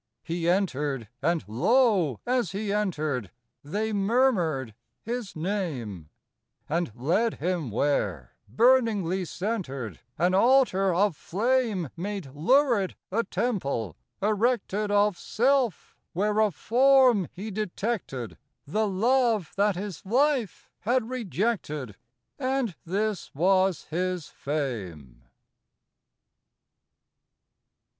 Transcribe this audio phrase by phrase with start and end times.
[0.23, 2.21] He entered; and, lo!
[2.25, 3.29] as he entered,
[3.63, 6.09] They murmured his name;
[6.67, 14.89] And led him where, burningly centered, An altar of flame Made lurid a temple, erected
[14.89, 21.95] Of self, where a form he detected The love that his life had rejected...
[22.39, 25.25] And this was his fame!